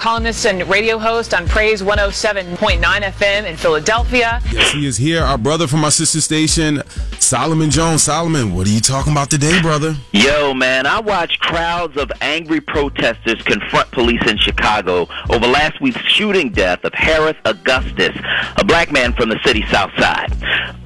[0.00, 4.40] columnist and radio host on Praise 107.9 FM in Philadelphia.
[4.50, 5.22] Yes, he is here.
[5.22, 6.82] Our brother from our sister station,
[7.18, 8.04] Solomon Jones.
[8.04, 9.94] Solomon, what are you talking about today, brother?
[10.12, 16.00] Yo, man, I watched crowds of angry protesters confront police in Chicago over last week's
[16.00, 18.16] shooting death of Harris Augustus,
[18.56, 20.32] a black man from the city's south side.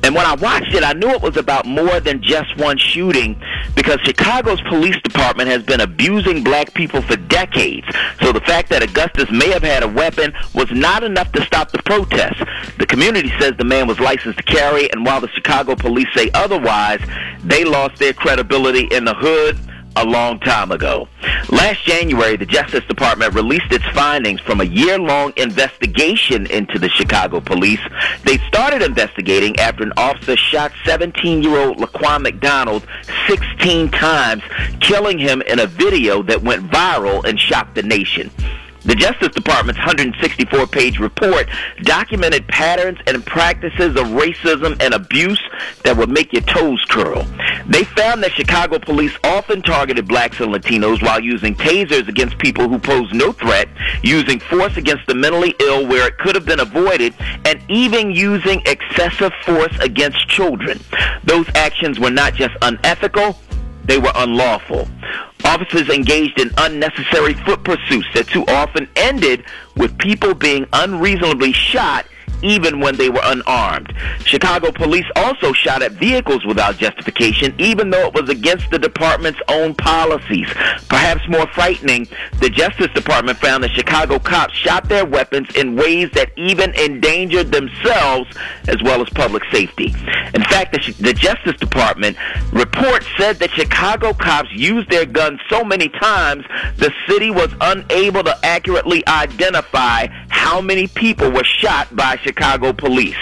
[0.02, 3.40] And when I watched it, I knew it was about more than just one shooting
[3.74, 7.86] because Chicago's police department has been abusing black people for decades.
[8.20, 11.70] So the fact that Augustus may have had a weapon was not enough to stop
[11.70, 12.42] the protests.
[12.78, 16.30] The community says the man was licensed to carry, and while the Chicago police say
[16.34, 17.00] otherwise,
[17.42, 19.58] they lost their credibility in the hood
[19.96, 21.08] a long time ago.
[21.50, 27.40] Last January, the Justice Department released its findings from a year-long investigation into the Chicago
[27.40, 27.80] police.
[28.24, 32.86] They started investigating after an officer shot 17-year-old Laquan McDonald
[33.28, 34.42] 16 times,
[34.80, 38.30] killing him in a video that went viral and shocked the nation.
[38.84, 41.48] The Justice Department's 164 page report
[41.82, 45.42] documented patterns and practices of racism and abuse
[45.84, 47.26] that would make your toes curl.
[47.66, 52.68] They found that Chicago police often targeted blacks and Latinos while using tasers against people
[52.68, 53.68] who posed no threat,
[54.02, 57.14] using force against the mentally ill where it could have been avoided,
[57.46, 60.78] and even using excessive force against children.
[61.24, 63.38] Those actions were not just unethical,
[63.84, 64.88] they were unlawful.
[65.44, 69.44] Officers engaged in unnecessary foot pursuits that too often ended
[69.76, 72.06] with people being unreasonably shot
[72.42, 73.92] even when they were unarmed.
[74.24, 79.40] Chicago police also shot at vehicles without justification, even though it was against the department's
[79.48, 80.48] own policies.
[80.88, 82.06] Perhaps more frightening,
[82.40, 87.52] the Justice Department found that Chicago cops shot their weapons in ways that even endangered
[87.52, 88.28] themselves
[88.68, 89.94] as well as public safety.
[90.34, 92.16] In fact, the, the Justice Department
[92.52, 96.44] report said that Chicago cops used their guns so many times
[96.76, 103.16] the city was unable to accurately identify how many people were shot by Chicago police.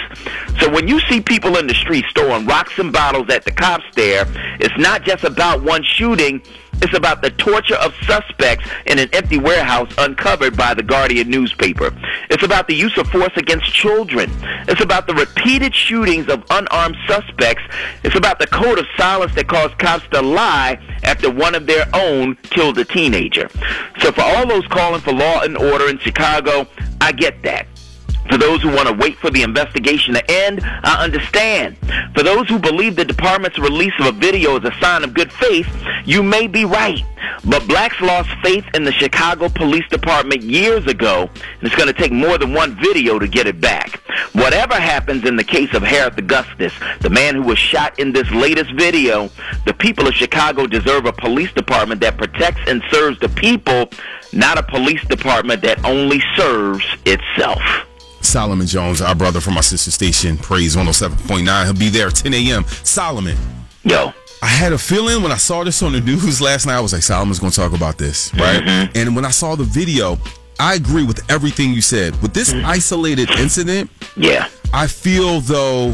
[0.59, 3.85] So when you see people in the streets throwing rocks and bottles at the cops
[3.95, 4.25] there,
[4.59, 6.41] it's not just about one shooting.
[6.81, 11.95] It's about the torture of suspects in an empty warehouse uncovered by the Guardian newspaper.
[12.29, 14.29] It's about the use of force against children.
[14.67, 17.63] It's about the repeated shootings of unarmed suspects.
[18.03, 21.85] It's about the code of silence that caused cops to lie after one of their
[21.93, 23.47] own killed a teenager.
[23.99, 26.67] So for all those calling for law and order in Chicago,
[27.03, 27.67] I get that.
[28.29, 31.75] For those who want to wait for the investigation to end, I understand.
[32.15, 35.29] For those who believe the department's release of a video is a sign of good
[35.29, 35.67] faith,
[36.05, 37.03] you may be right.
[37.43, 41.93] But blacks lost faith in the Chicago Police Department years ago, and it's going to
[41.93, 43.99] take more than one video to get it back.
[44.33, 48.29] Whatever happens in the case of Harris Augustus, the man who was shot in this
[48.31, 49.29] latest video,
[49.67, 53.89] the people of Chicago deserve a police department that protects and serves the people,
[54.33, 57.61] not a police department that only serves itself.
[58.21, 61.65] Solomon Jones, our brother from our sister station, Praise 107.9.
[61.65, 62.63] He'll be there 10 a.m.
[62.65, 63.37] Solomon.
[63.83, 64.13] Yo.
[64.41, 66.91] I had a feeling when I saw this on the news last night, I was
[66.91, 68.61] like, Solomon's going to talk about this, right?
[68.63, 68.97] Mm-hmm.
[68.97, 70.17] And when I saw the video,
[70.63, 72.19] I agree with everything you said.
[72.21, 72.65] With this mm-hmm.
[72.65, 75.93] isolated incident, yeah, I feel though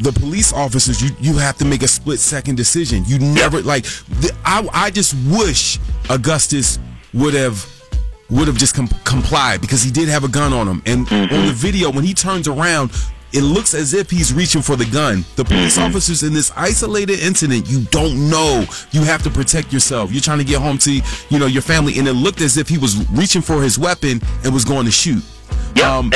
[0.00, 3.04] the police officers, you you have to make a split second decision.
[3.06, 3.84] You never like.
[3.84, 5.78] The, I I just wish
[6.10, 6.80] Augustus
[7.14, 7.64] would have
[8.28, 10.82] would have just com- complied because he did have a gun on him.
[10.84, 11.32] And mm-hmm.
[11.32, 12.90] on the video, when he turns around,
[13.32, 15.24] it looks as if he's reaching for the gun.
[15.36, 15.88] The police mm-hmm.
[15.88, 18.64] officers in this isolated incident, you don't know.
[18.92, 20.12] You have to protect yourself.
[20.12, 22.68] You're trying to get home to, you know, your family, and it looked as if
[22.68, 25.22] he was reaching for his weapon and was going to shoot.
[25.74, 25.96] Yeah.
[25.96, 26.12] Um,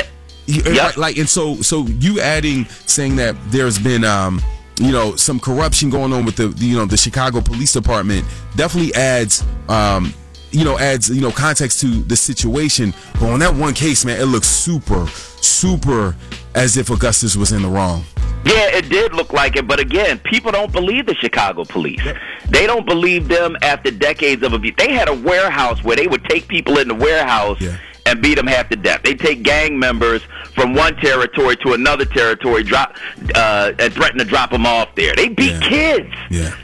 [0.47, 0.97] yep.
[0.97, 4.41] Like, and so, so you adding saying that there's been, um,
[4.79, 8.95] you know, some corruption going on with the, you know, the Chicago Police Department definitely
[8.95, 10.15] adds, um,
[10.51, 12.95] you know, adds, you know, context to the situation.
[13.15, 16.17] But on that one case, man, it looks super, super
[16.55, 18.05] as if Augustus was in the wrong.
[18.45, 22.03] Yeah, it did look like it, but again, people don't believe the Chicago police.
[22.49, 24.75] They don't believe them after decades of abuse.
[24.79, 27.77] They had a warehouse where they would take people in the warehouse yeah.
[28.07, 29.03] and beat them half to death.
[29.03, 30.23] They take gang members
[30.55, 32.97] from one territory to another territory, drop
[33.35, 35.15] uh, and threaten to drop them off there.
[35.15, 35.69] They beat yeah.
[35.69, 36.15] kids.
[36.31, 36.57] Yeah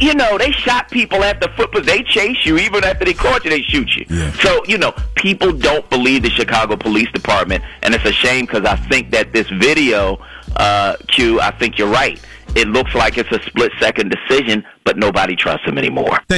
[0.00, 1.82] you know, they shot people after football.
[1.82, 2.58] They chase you.
[2.58, 4.06] Even after they caught you, they shoot you.
[4.08, 4.32] Yeah.
[4.34, 7.62] So, you know, people don't believe the Chicago Police Department.
[7.82, 10.18] And it's a shame because I think that this video,
[10.56, 12.20] uh, Q, I think you're right.
[12.56, 16.18] It looks like it's a split second decision, but nobody trusts him anymore.